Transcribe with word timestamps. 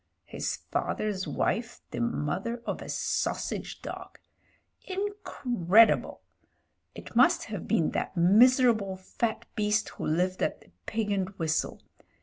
His 0.25 0.55
father's 0.71 1.27
wife 1.27 1.81
the 1.91 1.99
mother 1.99 2.63
of 2.65 2.81
a 2.81 2.89
sausage 2.89 3.83
dog! 3.83 4.17
Incredible! 4.87 6.21
It 6.95 7.15
must 7.15 7.43
have 7.43 7.67
been 7.67 7.91
that 7.91 8.17
miserable 8.17 8.95
fat 8.95 9.45
beast 9.53 9.89
who 9.89 10.07
lived 10.07 10.41
at 10.41 10.61
the 10.61 10.71
Pig 10.87 11.11
and 11.11 11.29
Whistle. 11.37 11.83